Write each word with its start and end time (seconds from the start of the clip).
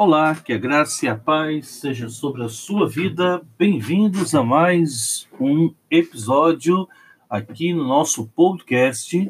Olá, 0.00 0.36
que 0.36 0.52
a 0.52 0.58
graça 0.58 1.06
e 1.06 1.08
a 1.08 1.16
paz 1.16 1.66
seja 1.66 2.08
sobre 2.08 2.44
a 2.44 2.48
sua 2.48 2.88
vida. 2.88 3.44
Bem-vindos 3.58 4.32
a 4.32 4.44
mais 4.44 5.28
um 5.40 5.74
episódio 5.90 6.88
aqui 7.28 7.72
no 7.72 7.82
nosso 7.82 8.28
podcast, 8.28 9.28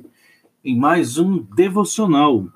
em 0.62 0.78
mais 0.78 1.16
um 1.16 1.38
devocional. 1.38 2.46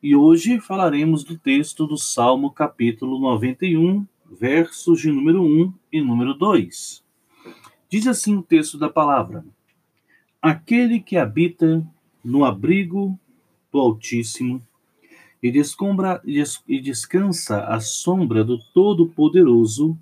E 0.00 0.14
hoje 0.14 0.60
falaremos 0.60 1.24
do 1.24 1.36
texto 1.36 1.88
do 1.88 1.96
Salmo 1.96 2.52
capítulo 2.52 3.18
91, 3.18 4.06
versos 4.30 5.00
de 5.00 5.10
número 5.10 5.42
1 5.42 5.74
e 5.92 6.00
número 6.00 6.34
2. 6.34 7.04
Diz 7.88 8.06
assim 8.06 8.36
o 8.36 8.42
texto 8.42 8.78
da 8.78 8.88
palavra: 8.88 9.44
Aquele 10.40 11.00
que 11.00 11.16
habita 11.16 11.84
no 12.22 12.44
abrigo 12.44 13.18
do 13.72 13.80
Altíssimo 13.80 14.64
e, 15.42 15.50
descombra, 15.50 16.20
e 16.24 16.80
descansa 16.80 17.64
à 17.64 17.80
sombra 17.80 18.44
do 18.44 18.58
Todo-Poderoso, 18.58 19.98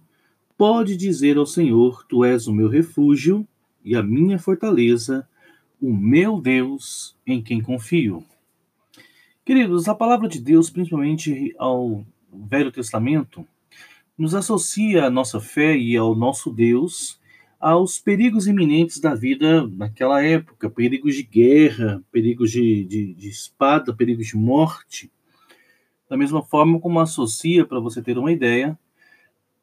pode 0.56 0.96
dizer 0.96 1.36
ao 1.36 1.46
Senhor: 1.46 2.04
Tu 2.08 2.24
és 2.24 2.46
o 2.46 2.52
meu 2.52 2.68
refúgio 2.68 3.46
e 3.84 3.94
a 3.94 4.02
minha 4.02 4.38
fortaleza, 4.38 5.28
o 5.80 5.92
meu 5.92 6.40
Deus 6.40 7.16
em 7.26 7.42
quem 7.42 7.60
confio. 7.60 8.24
Queridos, 9.44 9.88
a 9.88 9.94
palavra 9.94 10.28
de 10.28 10.40
Deus, 10.40 10.68
principalmente 10.68 11.54
ao 11.56 12.04
Velho 12.32 12.70
Testamento, 12.70 13.46
nos 14.16 14.34
associa 14.34 15.06
à 15.06 15.10
nossa 15.10 15.40
fé 15.40 15.76
e 15.76 15.96
ao 15.96 16.14
nosso 16.14 16.50
Deus 16.50 17.18
aos 17.60 17.98
perigos 17.98 18.46
iminentes 18.46 19.00
da 19.00 19.14
vida 19.14 19.66
naquela 19.66 20.22
época, 20.22 20.70
perigos 20.70 21.16
de 21.16 21.24
guerra, 21.24 22.02
perigos 22.12 22.52
de, 22.52 22.84
de, 22.84 23.14
de 23.14 23.28
espada, 23.28 23.94
perigos 23.94 24.28
de 24.28 24.36
morte. 24.36 25.10
Da 26.08 26.16
mesma 26.16 26.42
forma 26.42 26.80
como 26.80 27.00
associa, 27.00 27.66
para 27.66 27.80
você 27.80 28.00
ter 28.02 28.16
uma 28.16 28.32
ideia, 28.32 28.78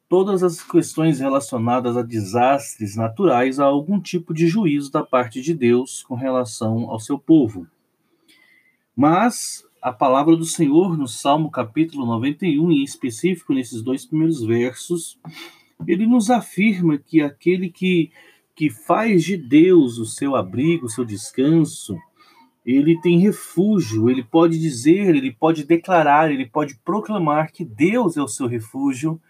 todas 0.08 0.42
as 0.42 0.62
questões 0.62 1.18
relacionadas 1.18 1.96
a 1.96 2.02
desastres 2.02 2.94
naturais 2.94 3.58
a 3.58 3.64
algum 3.64 4.00
tipo 4.00 4.32
de 4.32 4.46
juízo 4.46 4.90
da 4.90 5.02
parte 5.02 5.40
de 5.40 5.52
Deus 5.54 6.02
com 6.04 6.14
relação 6.14 6.88
ao 6.90 7.00
seu 7.00 7.18
povo. 7.18 7.66
Mas 8.94 9.64
a 9.82 9.92
palavra 9.92 10.36
do 10.36 10.44
Senhor 10.44 10.96
no 10.96 11.06
Salmo 11.06 11.50
capítulo 11.50 12.06
91, 12.06 12.72
em 12.72 12.82
específico 12.82 13.52
nesses 13.52 13.82
dois 13.82 14.06
primeiros 14.06 14.42
versos, 14.42 15.18
ele 15.86 16.06
nos 16.06 16.30
afirma 16.30 16.96
que 16.96 17.20
aquele 17.20 17.68
que, 17.68 18.10
que 18.54 18.70
faz 18.70 19.24
de 19.24 19.36
Deus 19.36 19.98
o 19.98 20.06
seu 20.06 20.34
abrigo, 20.34 20.86
o 20.86 20.90
seu 20.90 21.04
descanso, 21.04 21.96
ele 22.66 23.00
tem 23.00 23.20
refúgio, 23.20 24.10
ele 24.10 24.24
pode 24.24 24.58
dizer, 24.58 25.14
ele 25.14 25.30
pode 25.30 25.62
declarar, 25.64 26.32
ele 26.32 26.44
pode 26.44 26.74
proclamar 26.84 27.52
que 27.52 27.64
Deus 27.64 28.16
é 28.16 28.22
o 28.22 28.26
seu 28.26 28.48
refúgio, 28.48 29.20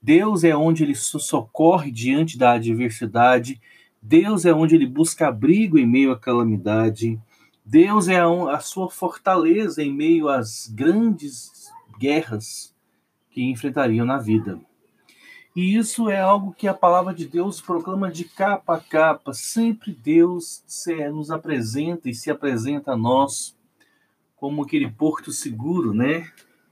Deus 0.00 0.44
é 0.44 0.54
onde 0.54 0.82
ele 0.82 0.94
socorre 0.94 1.90
diante 1.90 2.36
da 2.36 2.52
adversidade, 2.52 3.58
Deus 4.02 4.44
é 4.44 4.52
onde 4.52 4.74
ele 4.74 4.86
busca 4.86 5.28
abrigo 5.28 5.78
em 5.78 5.86
meio 5.86 6.12
à 6.12 6.18
calamidade, 6.18 7.18
Deus 7.64 8.08
é 8.08 8.20
a 8.20 8.60
sua 8.60 8.90
fortaleza 8.90 9.82
em 9.82 9.94
meio 9.94 10.28
às 10.28 10.66
grandes 10.66 11.70
guerras 11.98 12.74
que 13.30 13.42
enfrentariam 13.42 14.04
na 14.04 14.18
vida. 14.18 14.60
E 15.54 15.76
isso 15.76 16.08
é 16.08 16.18
algo 16.18 16.54
que 16.54 16.66
a 16.66 16.72
palavra 16.72 17.12
de 17.12 17.28
Deus 17.28 17.60
proclama 17.60 18.10
de 18.10 18.24
capa 18.24 18.76
a 18.76 18.80
capa. 18.80 19.34
Sempre 19.34 19.92
Deus 19.92 20.62
se, 20.66 20.94
nos 21.10 21.30
apresenta 21.30 22.08
e 22.08 22.14
se 22.14 22.30
apresenta 22.30 22.92
a 22.92 22.96
nós 22.96 23.54
como 24.36 24.62
aquele 24.62 24.90
porto 24.90 25.30
seguro, 25.30 25.92
né? 25.92 26.26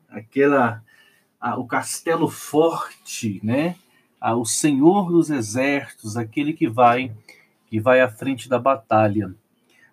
Aquela 0.08 0.82
a, 1.38 1.58
o 1.58 1.66
castelo 1.66 2.28
forte, 2.28 3.38
né? 3.44 3.76
A, 4.18 4.34
o 4.34 4.46
Senhor 4.46 5.10
dos 5.12 5.28
exércitos, 5.28 6.16
aquele 6.16 6.54
que 6.54 6.68
vai 6.68 7.14
que 7.66 7.78
vai 7.78 8.00
à 8.00 8.08
frente 8.08 8.48
da 8.48 8.58
batalha. 8.58 9.32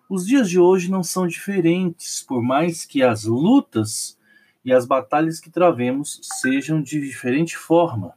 Os 0.08 0.26
dias 0.26 0.48
de 0.48 0.58
hoje 0.58 0.90
não 0.90 1.04
são 1.04 1.26
diferentes, 1.26 2.22
por 2.22 2.42
mais 2.42 2.84
que 2.86 3.02
as 3.02 3.24
lutas 3.24 4.18
e 4.64 4.72
as 4.72 4.86
batalhas 4.86 5.38
que 5.38 5.50
travemos 5.50 6.18
sejam 6.40 6.82
de 6.82 6.98
diferente 6.98 7.56
forma. 7.56 8.14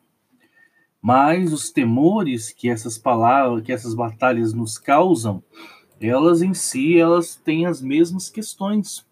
Mas 1.02 1.52
os 1.52 1.72
temores 1.72 2.52
que 2.52 2.70
essas 2.70 2.98
palavras, 2.98 3.64
que 3.64 3.72
essas 3.72 3.96
batalhas 3.96 4.54
nos 4.54 4.78
causam, 4.78 5.44
elas 6.00 6.42
em 6.42 6.54
si, 6.54 6.98
elas 6.98 7.36
têm 7.36 7.66
as 7.66 7.82
mesmas 7.82 8.30
questões. 8.30 9.06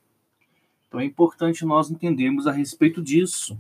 Então 0.88 1.00
é 1.00 1.06
importante 1.06 1.66
nós 1.66 1.90
entendermos 1.90 2.48
a 2.48 2.52
respeito 2.52 3.02
disso. 3.02 3.60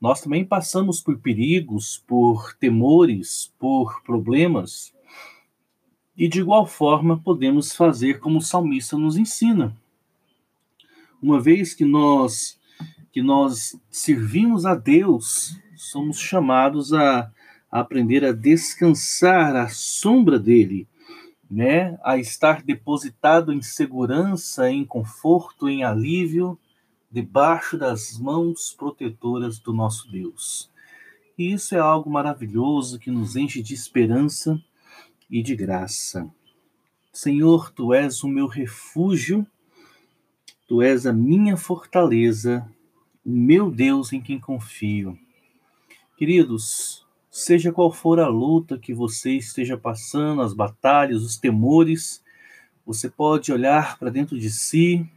Nós 0.00 0.22
também 0.22 0.44
passamos 0.44 1.00
por 1.00 1.18
perigos, 1.18 2.02
por 2.06 2.54
temores, 2.54 3.52
por 3.58 4.02
problemas, 4.02 4.94
e 6.16 6.28
de 6.28 6.40
igual 6.40 6.66
forma 6.66 7.18
podemos 7.18 7.74
fazer 7.74 8.20
como 8.20 8.38
o 8.38 8.42
salmista 8.42 8.96
nos 8.96 9.16
ensina. 9.16 9.76
Uma 11.22 11.40
vez 11.40 11.74
que 11.74 11.84
nós 11.84 12.58
que 13.12 13.22
nós 13.22 13.76
servimos 13.90 14.64
a 14.64 14.74
Deus, 14.74 15.58
somos 15.74 16.18
chamados 16.18 16.92
aprender 17.70 18.24
a 18.24 18.32
descansar 18.32 19.54
à 19.54 19.68
sombra 19.68 20.38
dele, 20.38 20.88
né? 21.50 21.98
A 22.02 22.18
estar 22.18 22.62
depositado 22.62 23.52
em 23.52 23.62
segurança, 23.62 24.70
em 24.70 24.84
conforto, 24.84 25.68
em 25.68 25.84
alívio, 25.84 26.58
debaixo 27.10 27.76
das 27.76 28.18
mãos 28.18 28.72
protetoras 28.72 29.58
do 29.58 29.72
nosso 29.72 30.10
Deus. 30.10 30.70
E 31.36 31.52
isso 31.52 31.74
é 31.74 31.78
algo 31.78 32.10
maravilhoso 32.10 32.98
que 32.98 33.10
nos 33.10 33.34
enche 33.34 33.62
de 33.62 33.74
esperança 33.74 34.60
e 35.30 35.42
de 35.42 35.56
graça. 35.56 36.28
Senhor, 37.12 37.72
tu 37.72 37.92
és 37.92 38.22
o 38.22 38.28
meu 38.28 38.46
refúgio, 38.46 39.46
tu 40.68 40.82
és 40.82 41.06
a 41.06 41.12
minha 41.12 41.56
fortaleza, 41.56 42.70
o 43.24 43.30
meu 43.30 43.70
Deus 43.70 44.12
em 44.12 44.20
quem 44.20 44.38
confio. 44.38 45.18
Queridos, 46.16 47.04
Seja 47.30 47.70
qual 47.70 47.92
for 47.92 48.18
a 48.18 48.26
luta 48.26 48.76
que 48.76 48.92
você 48.92 49.36
esteja 49.36 49.78
passando, 49.78 50.42
as 50.42 50.52
batalhas, 50.52 51.22
os 51.22 51.36
temores, 51.36 52.22
você 52.84 53.08
pode 53.08 53.52
olhar 53.52 53.96
para 53.98 54.10
dentro 54.10 54.36
de 54.36 54.50
si, 54.50 55.08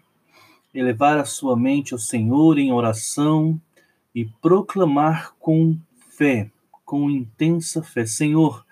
elevar 0.72 1.18
a 1.18 1.25
sua 1.25 1.57
mente 1.57 1.91
ao 1.91 2.00
Senhor 2.00 2.59
em 2.59 2.72
oração 2.72 3.59
e 4.13 4.25
proclamar 4.25 5.34
com 5.40 5.75
fé, 6.12 6.52
com 6.85 7.09
intensa 7.09 7.81
fé: 7.81 8.06
Senhor, 8.06 8.64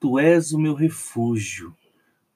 tu 0.00 0.18
és 0.18 0.52
o 0.52 0.58
meu 0.58 0.74
refúgio. 0.74 1.72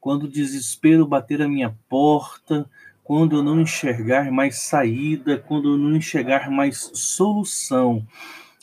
Quando 0.00 0.24
o 0.24 0.30
desespero 0.30 1.04
bater 1.04 1.42
a 1.42 1.48
minha 1.48 1.76
porta, 1.88 2.70
quando 3.02 3.36
eu 3.36 3.42
não 3.42 3.60
enxergar 3.60 4.30
mais 4.30 4.60
saída, 4.60 5.38
quando 5.38 5.72
eu 5.72 5.76
não 5.76 5.96
enxergar 5.96 6.48
mais 6.50 6.90
solução, 6.94 8.06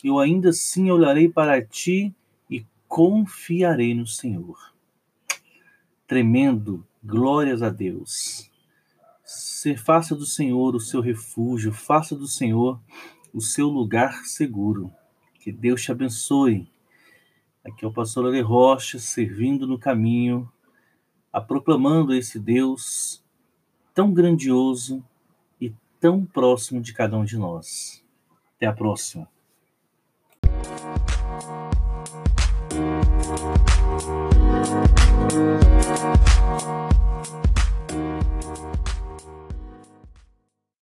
eu 0.04 0.20
ainda 0.20 0.50
assim 0.50 0.92
olharei 0.92 1.30
para 1.30 1.64
ti 1.64 2.14
e 2.50 2.66
confiarei 2.88 3.94
no 3.94 4.06
Senhor. 4.06 4.74
Tremendo, 6.06 6.86
glórias 7.02 7.62
a 7.62 7.70
Deus. 7.70 8.52
Se 9.24 9.78
faça 9.78 10.14
do 10.14 10.26
Senhor 10.26 10.76
o 10.76 10.80
seu 10.80 11.00
refúgio, 11.00 11.72
faça 11.72 12.16
do 12.16 12.28
Senhor 12.28 12.80
o 13.34 13.40
seu 13.40 13.68
lugar 13.68 14.26
seguro. 14.26 14.94
Que 15.40 15.52
Deus 15.52 15.82
te 15.82 15.92
abençoe. 15.92 16.70
Aqui 17.64 17.86
é 17.86 17.88
o 17.88 17.94
pastor 17.94 18.28
Ale 18.28 18.42
Rocha, 18.42 19.00
servindo 19.00 19.66
no 19.66 19.80
caminho, 19.80 20.52
a 21.32 21.40
proclamando 21.40 22.14
esse 22.14 22.38
Deus 22.38 23.24
tão 23.94 24.14
grandioso 24.14 25.04
e 25.60 25.74
tão 26.00 26.26
próximo 26.26 26.82
de 26.82 26.94
cada 26.94 27.18
um 27.18 27.24
de 27.24 27.38
nós. 27.38 28.04
Até 28.56 28.66
a 28.66 28.74
próxima. 28.74 29.33